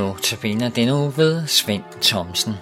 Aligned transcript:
Notabene 0.00 0.70
den 0.70 0.88
uge 0.88 1.12
ved 1.16 1.46
Svend 1.46 1.82
Thomsen. 2.02 2.52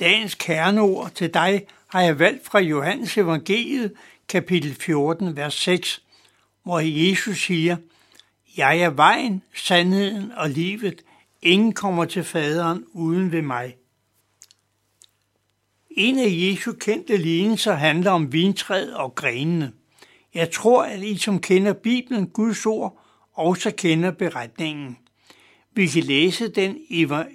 Dagens 0.00 0.34
kerneord 0.34 1.10
til 1.14 1.34
dig 1.34 1.66
har 1.88 2.00
jeg 2.00 2.18
valgt 2.18 2.46
fra 2.46 2.60
Johannes 2.60 3.18
evangeliet, 3.18 3.92
kapitel 4.28 4.74
14, 4.74 5.36
vers 5.36 5.54
6, 5.54 6.02
hvor 6.62 6.78
Jesus 6.78 7.38
siger, 7.38 7.76
Jeg 8.56 8.78
er 8.78 8.90
vejen, 8.90 9.42
sandheden 9.54 10.32
og 10.32 10.50
livet. 10.50 11.02
Ingen 11.42 11.72
kommer 11.72 12.04
til 12.04 12.24
faderen 12.24 12.84
uden 12.92 13.32
ved 13.32 13.42
mig. 13.42 13.76
En 15.90 16.18
af 16.18 16.28
Jesu 16.28 16.72
kendte 16.72 17.16
lignelser 17.16 17.74
handler 17.74 18.10
om 18.10 18.32
vintræet 18.32 18.94
og 18.94 19.14
grenene. 19.14 19.72
Jeg 20.34 20.50
tror, 20.50 20.82
at 20.82 21.02
I, 21.02 21.16
som 21.16 21.40
kender 21.40 21.72
Bibelen, 21.72 22.28
Guds 22.28 22.66
ord, 22.66 23.00
også 23.32 23.70
kender 23.70 24.10
beretningen. 24.10 24.98
Vi 25.74 25.86
kan 25.86 26.02
læse 26.02 26.48
den 26.48 26.78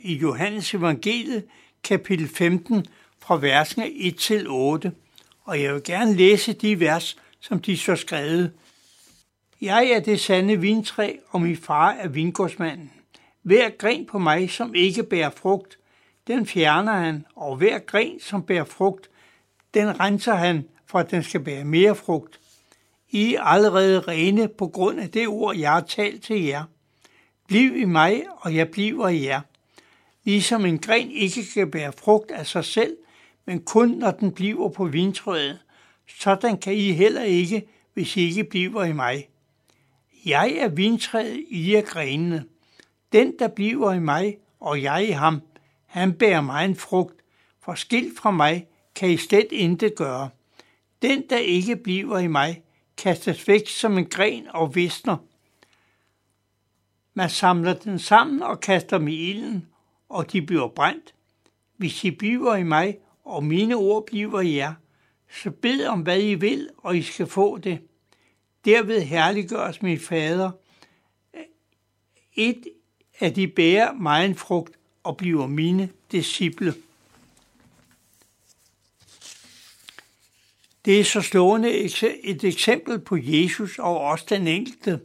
i 0.03 0.13
Johannes 0.13 0.73
evangeliet, 0.73 1.45
kapitel 1.83 2.27
15, 2.27 2.85
fra 3.20 3.39
versene 3.39 3.91
1 3.91 4.17
til 4.17 4.47
8, 4.49 4.91
og 5.43 5.61
jeg 5.61 5.73
vil 5.73 5.83
gerne 5.83 6.15
læse 6.15 6.53
de 6.53 6.79
vers, 6.79 7.17
som 7.39 7.59
de 7.59 7.77
så 7.77 7.95
skrevet. 7.95 8.51
Jeg 9.61 9.85
er 9.85 9.99
det 9.99 10.20
sande 10.20 10.59
vintræ, 10.59 11.15
og 11.29 11.41
min 11.41 11.57
far 11.57 11.91
er 11.91 12.07
vingårdsmanden. 12.07 12.91
Hver 13.41 13.70
gren 13.70 14.05
på 14.05 14.20
mig, 14.20 14.49
som 14.49 14.75
ikke 14.75 15.03
bærer 15.03 15.29
frugt, 15.29 15.79
den 16.27 16.45
fjerner 16.45 16.93
han, 16.93 17.25
og 17.35 17.55
hver 17.55 17.79
gren, 17.79 18.20
som 18.20 18.43
bærer 18.43 18.63
frugt, 18.63 19.09
den 19.73 19.99
renser 19.99 20.33
han, 20.33 20.67
for 20.85 20.99
at 20.99 21.11
den 21.11 21.23
skal 21.23 21.43
bære 21.43 21.65
mere 21.65 21.95
frugt. 21.95 22.39
I 23.09 23.35
er 23.35 23.41
allerede 23.41 23.99
rene 23.99 24.48
på 24.48 24.67
grund 24.67 24.99
af 24.99 25.09
det 25.09 25.27
ord, 25.27 25.55
jeg 25.55 25.71
har 25.71 25.81
talt 25.81 26.23
til 26.23 26.43
jer. 26.43 26.63
Bliv 27.48 27.75
i 27.75 27.85
mig, 27.85 28.23
og 28.37 28.55
jeg 28.55 28.71
bliver 28.71 29.07
i 29.07 29.25
jer. 29.25 29.41
Ligesom 30.23 30.65
en 30.65 30.79
gren 30.79 31.11
ikke 31.11 31.45
kan 31.53 31.71
bære 31.71 31.91
frugt 31.91 32.31
af 32.31 32.48
sig 32.48 32.65
selv, 32.65 32.98
men 33.45 33.61
kun 33.63 33.89
når 33.89 34.11
den 34.11 34.31
bliver 34.31 34.70
på 34.70 34.85
vintræet, 34.85 35.59
sådan 36.20 36.57
kan 36.57 36.73
I 36.73 36.91
heller 36.91 37.23
ikke, 37.23 37.67
hvis 37.93 38.17
I 38.17 38.21
ikke 38.21 38.43
bliver 38.43 38.83
i 38.83 38.93
mig. 38.93 39.29
Jeg 40.26 40.51
er 40.51 40.67
vintræet, 40.67 41.45
I 41.49 41.76
er 41.76 41.81
grenene. 41.81 42.45
Den, 43.12 43.40
der 43.40 43.48
bliver 43.48 43.93
i 43.93 43.99
mig, 43.99 44.37
og 44.59 44.81
jeg 44.81 45.07
i 45.07 45.12
ham, 45.12 45.41
han 45.85 46.13
bærer 46.13 46.41
mig 46.41 46.65
en 46.65 46.76
frugt, 46.76 47.15
for 47.59 47.73
skilt 47.73 48.20
fra 48.20 48.31
mig 48.31 48.67
kan 48.95 49.09
I 49.09 49.17
slet 49.17 49.48
intet 49.51 49.95
gøre. 49.95 50.29
Den, 51.01 51.29
der 51.29 51.37
ikke 51.37 51.76
bliver 51.76 52.17
i 52.17 52.27
mig, 52.27 52.63
kastes 52.98 53.48
væk 53.48 53.67
som 53.67 53.98
en 53.98 54.05
gren 54.05 54.48
og 54.48 54.76
visner. 54.76 55.17
Man 57.13 57.29
samler 57.29 57.73
den 57.73 57.99
sammen 57.99 58.43
og 58.43 58.59
kaster 58.59 58.98
dem 58.98 59.07
i 59.07 59.15
ilden, 59.15 59.67
og 60.09 60.32
de 60.32 60.41
bliver 60.41 60.67
brændt. 60.67 61.13
Hvis 61.77 62.04
I 62.04 62.12
bliver 62.12 62.55
i 62.55 62.63
mig, 62.63 62.98
og 63.23 63.43
mine 63.43 63.76
ord 63.76 64.06
bliver 64.06 64.41
i 64.41 64.56
jer, 64.56 64.73
så 65.44 65.51
bed 65.51 65.85
om, 65.85 66.01
hvad 66.01 66.22
I 66.22 66.35
vil, 66.35 66.69
og 66.78 66.97
I 66.97 67.01
skal 67.01 67.28
få 67.28 67.57
det. 67.57 67.79
Derved 68.66 69.01
herliggøres 69.01 69.81
min 69.81 70.00
fader. 70.00 70.51
Et 72.34 72.67
at 73.22 73.35
de 73.35 73.47
bærer 73.47 73.93
mig 73.93 74.37
frugt 74.37 74.73
og 75.03 75.17
bliver 75.17 75.47
mine 75.47 75.89
disciple. 76.11 76.73
Det 80.85 80.99
er 80.99 81.03
så 81.03 81.21
slående 81.21 81.71
et 82.23 82.43
eksempel 82.43 82.99
på 82.99 83.17
Jesus 83.21 83.79
og 83.79 83.99
også 83.99 84.25
den 84.29 84.47
enkelte. 84.47 84.99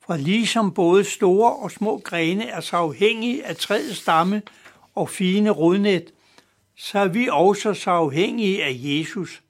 For 0.00 0.16
ligesom 0.16 0.74
både 0.74 1.04
store 1.04 1.52
og 1.52 1.70
små 1.70 1.98
grene 2.04 2.46
er 2.46 2.60
så 2.60 2.76
afhængige 2.76 3.44
af 3.44 3.56
træets 3.56 3.98
stamme 3.98 4.42
og 4.94 5.10
fine 5.10 5.50
rodnet, 5.50 6.12
så 6.76 6.98
er 6.98 7.08
vi 7.08 7.28
også 7.30 7.74
så 7.74 7.90
afhængige 7.90 8.64
af 8.64 8.72
Jesus. 8.74 9.42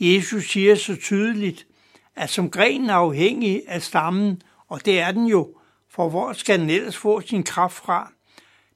Jesus 0.00 0.50
siger 0.50 0.74
så 0.74 0.96
tydeligt, 0.96 1.66
at 2.16 2.30
som 2.30 2.50
grenen 2.50 2.90
er 2.90 2.94
afhængig 2.94 3.62
af 3.68 3.82
stammen, 3.82 4.42
og 4.68 4.84
det 4.84 5.00
er 5.00 5.12
den 5.12 5.26
jo, 5.26 5.54
for 6.00 6.08
hvor 6.08 6.32
skal 6.32 6.60
den 6.60 6.70
ellers 6.70 6.96
få 6.96 7.20
sin 7.20 7.42
kraft 7.42 7.74
fra? 7.74 8.12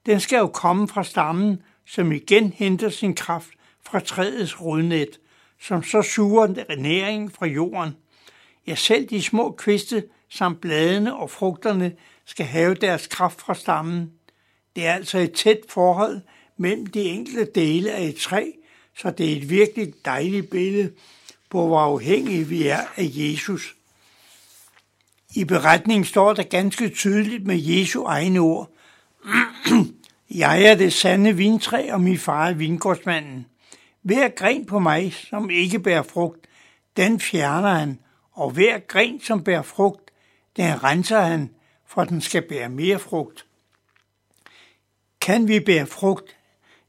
Den 0.07 0.21
skal 0.21 0.39
jo 0.39 0.47
komme 0.47 0.89
fra 0.89 1.05
stammen, 1.05 1.63
som 1.87 2.13
igen 2.13 2.53
henter 2.53 2.89
sin 2.89 3.15
kraft 3.15 3.49
fra 3.83 4.01
træets 4.01 4.61
rodnet, 4.61 5.21
som 5.61 5.83
så 5.83 6.03
suger 6.03 6.77
næring 6.77 7.33
fra 7.33 7.47
jorden. 7.47 7.97
Ja, 8.67 8.75
selv 8.75 9.07
de 9.07 9.23
små 9.23 9.51
kviste 9.51 10.05
samt 10.29 10.61
bladene 10.61 11.17
og 11.17 11.31
frugterne 11.31 11.93
skal 12.25 12.47
have 12.47 12.75
deres 12.75 13.07
kraft 13.07 13.41
fra 13.41 13.55
stammen. 13.55 14.13
Det 14.77 14.87
er 14.87 14.93
altså 14.93 15.19
et 15.19 15.33
tæt 15.33 15.61
forhold 15.69 16.21
mellem 16.57 16.87
de 16.87 17.03
enkelte 17.03 17.45
dele 17.55 17.93
af 17.93 18.05
et 18.05 18.17
træ, 18.17 18.51
så 18.97 19.11
det 19.11 19.33
er 19.33 19.37
et 19.37 19.51
virkelig 19.51 19.95
dejligt 20.05 20.51
billede 20.51 20.93
på, 21.51 21.67
hvor 21.67 21.81
afhængige 21.81 22.45
vi 22.45 22.67
er 22.67 22.81
af 22.97 23.11
Jesus. 23.11 23.77
I 25.37 25.45
beretningen 25.45 26.05
står 26.05 26.33
der 26.33 26.43
ganske 26.43 26.89
tydeligt 26.89 27.47
med 27.47 27.59
Jesu 27.59 28.05
egne 28.05 28.39
ord. 28.39 28.71
Jeg 30.31 30.65
er 30.65 30.75
det 30.75 30.93
sande 30.93 31.37
vintræ, 31.37 31.93
og 31.93 32.01
min 32.01 32.19
far 32.19 32.49
er 32.49 32.55
vingårdsmanden. 32.55 33.47
Hver 34.03 34.29
gren 34.29 34.67
på 34.67 34.79
mig, 34.79 35.13
som 35.13 35.51
ikke 35.51 35.79
bærer 35.79 36.03
frugt, 36.03 36.47
den 36.97 37.21
fjerner 37.21 37.69
han, 37.69 37.99
og 38.33 38.51
hver 38.51 38.79
gren, 38.79 39.21
som 39.21 39.45
bærer 39.45 39.63
frugt, 39.63 40.11
den 40.57 40.85
renser 40.85 41.21
han, 41.21 41.51
for 41.87 42.05
den 42.05 42.21
skal 42.21 42.43
bære 42.49 42.69
mere 42.69 42.99
frugt. 42.99 43.47
Kan 45.21 45.49
vi 45.49 45.61
bære 45.61 45.87
frugt? 45.87 46.37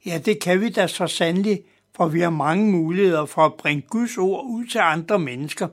Ja, 0.05 0.17
det 0.25 0.41
kan 0.41 0.61
vi 0.61 0.69
da 0.69 0.87
så 0.87 1.07
sandelig, 1.07 1.61
for 1.95 2.07
vi 2.07 2.19
har 2.19 2.29
mange 2.29 2.71
muligheder 2.71 3.25
for 3.25 3.45
at 3.45 3.53
bringe 3.53 3.81
Guds 3.81 4.17
ord 4.17 4.45
ud 4.45 4.65
til 4.65 4.79
andre 4.79 5.19
mennesker. 5.19 5.67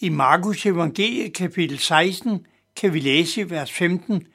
I 0.00 0.08
Markus 0.08 0.66
evangelie 0.66 1.30
kapitel 1.30 1.78
16 1.78 2.46
kan 2.76 2.94
vi 2.94 3.00
læse 3.00 3.40
i 3.40 3.50
vers 3.50 3.72
15, 3.72 4.26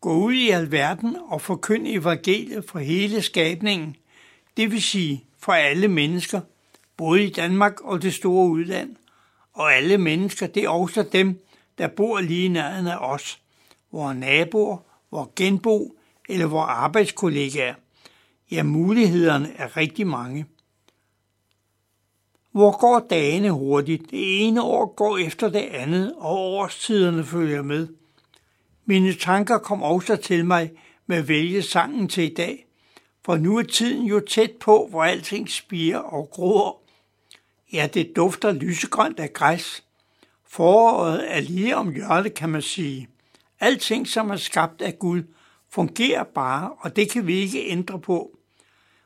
Gå 0.00 0.14
ud 0.14 0.32
i 0.32 0.50
alverden 0.50 1.16
og 1.28 1.40
forkynd 1.40 1.86
evangeliet 1.88 2.64
for 2.64 2.78
hele 2.78 3.22
skabningen, 3.22 3.96
det 4.56 4.70
vil 4.70 4.82
sige 4.82 5.24
for 5.38 5.52
alle 5.52 5.88
mennesker, 5.88 6.40
både 6.96 7.24
i 7.24 7.30
Danmark 7.30 7.80
og 7.80 8.02
det 8.02 8.14
store 8.14 8.48
udland. 8.48 8.96
Og 9.52 9.74
alle 9.74 9.98
mennesker, 9.98 10.46
det 10.46 10.64
er 10.64 10.68
også 10.68 11.04
dem, 11.12 11.44
der 11.78 11.88
bor 11.88 12.20
lige 12.20 12.48
nærheden 12.48 12.86
af 12.86 12.96
os, 12.96 13.40
vores 13.92 14.16
naboer, 14.16 14.78
vores 15.10 15.28
genbo 15.36 15.96
eller 16.28 16.46
vores 16.46 16.68
arbejdskollegaer. 16.68 17.74
Ja, 18.50 18.62
mulighederne 18.62 19.52
er 19.56 19.76
rigtig 19.76 20.06
mange. 20.06 20.46
Hvor 22.54 22.78
går 22.78 23.06
dagene 23.10 23.50
hurtigt? 23.50 24.10
Det 24.10 24.46
ene 24.46 24.62
år 24.62 24.94
går 24.94 25.18
efter 25.18 25.48
det 25.48 25.58
andet, 25.58 26.14
og 26.16 26.36
årstiderne 26.36 27.24
følger 27.24 27.62
med. 27.62 27.88
Mine 28.84 29.12
tanker 29.12 29.58
kom 29.58 29.82
også 29.82 30.16
til 30.16 30.44
mig 30.44 30.70
med 31.06 31.16
at 31.16 31.28
vælge 31.28 31.62
sangen 31.62 32.08
til 32.08 32.24
i 32.24 32.34
dag, 32.34 32.66
for 33.24 33.36
nu 33.36 33.58
er 33.58 33.62
tiden 33.62 34.06
jo 34.06 34.20
tæt 34.20 34.50
på, 34.60 34.86
hvor 34.90 35.04
alting 35.04 35.50
spiger 35.50 35.98
og 35.98 36.28
gror. 36.32 36.80
Ja, 37.72 37.88
det 37.94 38.12
dufter 38.16 38.52
lysegrønt 38.52 39.20
af 39.20 39.32
græs. 39.32 39.84
Foråret 40.46 41.36
er 41.36 41.40
lige 41.40 41.76
om 41.76 41.94
hjørnet, 41.94 42.34
kan 42.34 42.48
man 42.48 42.62
sige. 42.62 43.08
Alting, 43.60 44.08
som 44.08 44.30
er 44.30 44.36
skabt 44.36 44.82
af 44.82 44.98
Gud, 44.98 45.22
fungerer 45.70 46.24
bare, 46.24 46.70
og 46.78 46.96
det 46.96 47.10
kan 47.10 47.26
vi 47.26 47.34
ikke 47.34 47.70
ændre 47.70 48.00
på. 48.00 48.38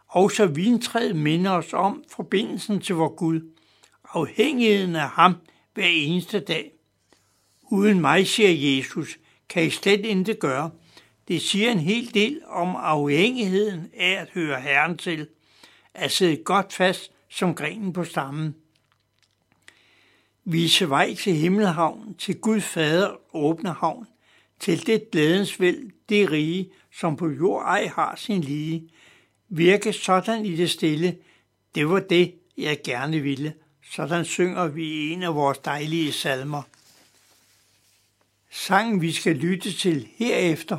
Også 0.08 0.46
vintræet 0.46 1.16
minder 1.16 1.50
os 1.50 1.72
om 1.72 2.04
forbindelsen 2.10 2.80
til 2.80 2.94
vor 2.94 3.14
Gud, 3.14 3.40
afhængigheden 4.14 4.96
af 4.96 5.08
ham 5.08 5.34
hver 5.74 5.86
eneste 5.86 6.40
dag. 6.40 6.72
Uden 7.62 8.00
mig, 8.00 8.26
siger 8.26 8.76
Jesus, 8.76 9.18
kan 9.48 9.64
I 9.64 9.70
slet 9.70 10.06
intet 10.06 10.38
gøre. 10.38 10.70
Det 11.28 11.42
siger 11.42 11.72
en 11.72 11.78
hel 11.78 12.14
del 12.14 12.40
om 12.46 12.76
afhængigheden 12.76 13.90
af 13.96 14.12
at 14.20 14.30
høre 14.34 14.60
Herren 14.60 14.96
til, 14.96 15.28
at 15.94 16.12
sidde 16.12 16.36
godt 16.36 16.72
fast 16.72 17.12
som 17.28 17.54
grenen 17.54 17.92
på 17.92 18.04
stammen. 18.04 18.54
Vise 20.44 20.88
vej 20.90 21.14
til 21.14 21.34
himmelhavn, 21.34 22.14
til 22.14 22.40
Gud 22.40 22.60
Fader 22.60 23.36
åbne 23.36 23.72
havn, 23.72 24.06
til 24.60 24.86
det 24.86 25.10
glædens 25.10 25.60
vel, 25.60 25.92
det 26.08 26.30
rige, 26.30 26.70
som 26.92 27.16
på 27.16 27.28
jord 27.28 27.62
ej 27.62 27.86
har 27.94 28.16
sin 28.16 28.40
lige. 28.40 28.88
Virke 29.48 29.92
sådan 29.92 30.46
i 30.46 30.56
det 30.56 30.70
stille, 30.70 31.16
det 31.74 31.88
var 31.88 32.00
det, 32.00 32.34
jeg 32.56 32.78
gerne 32.84 33.20
ville. 33.20 33.54
Sådan 33.92 34.24
synger 34.24 34.66
vi 34.66 34.84
i 34.84 35.10
en 35.10 35.22
af 35.22 35.34
vores 35.34 35.58
dejlige 35.58 36.12
salmer. 36.12 36.62
Sangen, 38.50 39.00
vi 39.00 39.12
skal 39.12 39.36
lytte 39.36 39.72
til 39.72 40.08
herefter, 40.16 40.78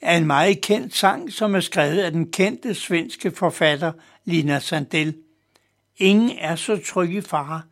er 0.00 0.16
en 0.16 0.26
meget 0.26 0.60
kendt 0.60 0.94
sang, 0.94 1.32
som 1.32 1.54
er 1.54 1.60
skrevet 1.60 1.98
af 1.98 2.10
den 2.10 2.32
kendte 2.32 2.74
svenske 2.74 3.30
forfatter 3.30 3.92
Lina 4.24 4.58
Sandell. 4.60 5.16
Ingen 5.96 6.38
er 6.38 6.56
så 6.56 6.82
tryg 6.86 7.10
i 7.10 7.20
far 7.20 7.66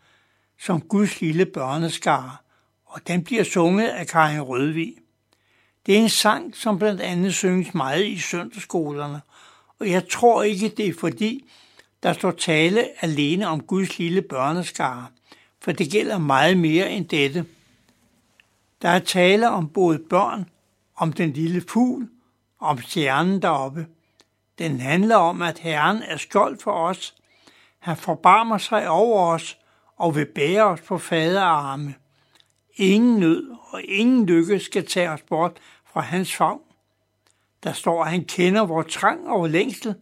som 0.60 0.80
Guds 0.80 1.20
lille 1.20 1.46
børneskare, 1.46 2.36
og 2.84 3.06
den 3.06 3.24
bliver 3.24 3.44
sunget 3.44 3.88
af 3.88 4.06
Karin 4.06 4.40
Rødvig. 4.40 4.94
Det 5.86 5.94
er 5.94 5.98
en 5.98 6.08
sang, 6.08 6.56
som 6.56 6.78
blandt 6.78 7.00
andet 7.00 7.34
synges 7.34 7.74
meget 7.74 8.06
i 8.06 8.18
søndagsskolerne, 8.18 9.20
og 9.80 9.90
jeg 9.90 10.08
tror 10.08 10.42
ikke, 10.42 10.68
det 10.68 10.88
er 10.88 10.94
fordi, 11.00 11.44
der 12.02 12.12
står 12.12 12.30
tale 12.30 12.88
alene 13.00 13.48
om 13.48 13.60
Guds 13.62 13.98
lille 13.98 14.22
børneskare, 14.22 15.06
for 15.60 15.72
det 15.72 15.90
gælder 15.90 16.18
meget 16.18 16.58
mere 16.58 16.90
end 16.90 17.08
dette. 17.08 17.46
Der 18.82 18.88
er 18.88 18.98
tale 18.98 19.50
om 19.50 19.68
både 19.68 19.98
børn, 19.98 20.50
om 20.96 21.12
den 21.12 21.32
lille 21.32 21.60
fugl, 21.68 22.08
om 22.60 22.80
stjernen 22.80 23.42
deroppe. 23.42 23.86
Den 24.58 24.80
handler 24.80 25.16
om, 25.16 25.42
at 25.42 25.58
Herren 25.58 26.02
er 26.02 26.16
skjold 26.16 26.58
for 26.60 26.72
os. 26.72 27.14
Han 27.78 27.96
forbarmer 27.96 28.58
sig 28.58 28.88
over 28.88 29.34
os 29.34 29.58
og 29.96 30.16
vil 30.16 30.26
bære 30.26 30.64
os 30.64 30.80
på 30.80 30.98
faderarme. 30.98 31.94
Ingen 32.76 33.20
nød 33.20 33.56
og 33.70 33.82
ingen 33.82 34.26
lykke 34.26 34.60
skal 34.60 34.86
tage 34.86 35.10
os 35.10 35.22
bort 35.22 35.60
fra 35.92 36.00
hans 36.00 36.36
favn. 36.36 36.60
Der 37.64 37.72
står, 37.72 38.04
at 38.04 38.10
han 38.10 38.24
kender 38.24 38.66
vores 38.66 38.92
trang 38.92 39.28
og 39.28 39.50
længsel. 39.50 39.94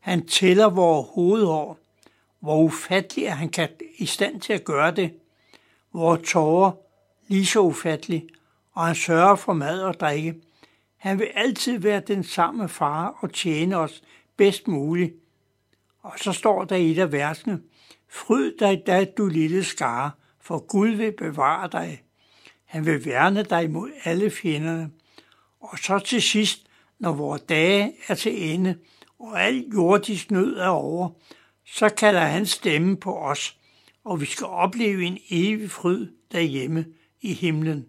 Han 0.00 0.26
tæller 0.26 0.70
vores 0.70 1.08
hovedår. 1.14 1.78
Hvor 2.40 2.62
ufattelig 2.62 3.24
er 3.24 3.34
han 3.34 3.48
kan 3.48 3.68
i 3.98 4.06
stand 4.06 4.40
til 4.40 4.52
at 4.52 4.64
gøre 4.64 4.90
det. 4.90 5.14
Vores 5.92 6.30
tårer 6.30 6.72
lige 7.28 7.46
så 7.46 7.60
ufattelig, 7.60 8.28
og 8.72 8.86
han 8.86 8.94
sørger 8.94 9.36
for 9.36 9.52
mad 9.52 9.82
og 9.82 10.00
drikke. 10.00 10.34
Han 10.96 11.18
vil 11.18 11.28
altid 11.34 11.78
være 11.78 12.00
den 12.00 12.24
samme 12.24 12.68
far 12.68 13.18
og 13.20 13.32
tjene 13.32 13.76
os 13.76 14.02
bedst 14.36 14.68
muligt. 14.68 15.14
Og 16.02 16.12
så 16.16 16.32
står 16.32 16.64
der 16.64 16.76
i 16.76 16.90
et 16.90 16.98
af 16.98 17.12
versene, 17.12 17.60
Fryd 18.08 18.52
dig 18.58 18.82
da, 18.86 19.04
du 19.04 19.26
lille 19.26 19.64
skare, 19.64 20.10
for 20.40 20.58
Gud 20.58 20.88
vil 20.88 21.12
bevare 21.12 21.68
dig. 21.72 22.02
Han 22.64 22.86
vil 22.86 23.04
værne 23.04 23.42
dig 23.42 23.70
mod 23.70 23.90
alle 24.04 24.30
fjenderne. 24.30 24.90
Og 25.60 25.78
så 25.78 25.98
til 25.98 26.22
sidst, 26.22 26.66
når 27.02 27.12
vores 27.12 27.42
dage 27.42 27.92
er 28.08 28.14
til 28.14 28.52
ende, 28.52 28.78
og 29.18 29.42
al 29.42 29.64
jordisk 29.74 30.30
nød 30.30 30.56
er 30.56 30.68
over, 30.68 31.10
så 31.66 31.88
kalder 31.88 32.20
han 32.20 32.46
stemme 32.46 32.96
på 32.96 33.16
os, 33.16 33.56
og 34.04 34.20
vi 34.20 34.26
skal 34.26 34.46
opleve 34.46 35.04
en 35.04 35.18
evig 35.30 35.70
fryd 35.70 36.08
derhjemme 36.32 36.86
i 37.20 37.32
himlen. 37.32 37.86